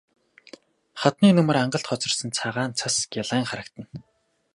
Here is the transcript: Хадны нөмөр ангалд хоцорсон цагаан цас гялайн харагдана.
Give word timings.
Хадны 1.01 1.27
нөмөр 1.35 1.57
ангалд 1.63 1.85
хоцорсон 1.89 2.29
цагаан 2.37 2.71
цас 2.79 2.95
гялайн 3.13 3.45
харагдана. 3.47 3.97